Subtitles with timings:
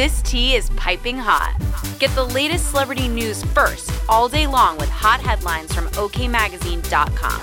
[0.00, 1.54] This tea is piping hot.
[1.98, 7.42] Get the latest celebrity news first all day long with hot headlines from OKMagazine.com.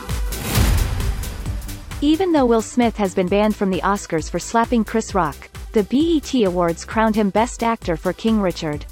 [2.01, 5.37] Even though Will Smith has been banned from the Oscars for slapping Chris Rock,
[5.73, 8.87] the BET Awards crowned him Best Actor for King Richard.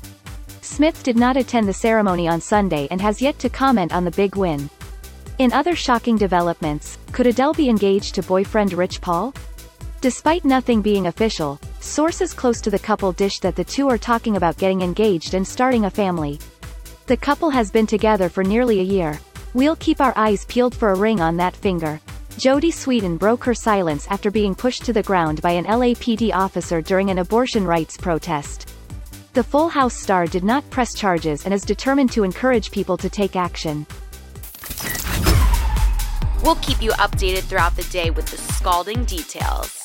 [0.62, 4.12] Smith did not attend the ceremony on Sunday and has yet to comment on the
[4.12, 4.70] big win.
[5.40, 9.34] In other shocking developments, could Adele be engaged to boyfriend Rich Paul?
[10.02, 14.38] Despite nothing being official, sources close to the couple dish that the two are talking
[14.38, 16.40] about getting engaged and starting a family.
[17.08, 19.20] The couple has been together for nearly a year.
[19.54, 22.02] We'll keep our eyes peeled for a ring on that finger.
[22.38, 26.82] Jodie Sweetin broke her silence after being pushed to the ground by an LAPD officer
[26.82, 28.74] during an abortion rights protest.
[29.34, 33.10] The Full House star did not press charges and is determined to encourage people to
[33.10, 33.86] take action.
[36.44, 39.85] We'll keep you updated throughout the day with the scalding details.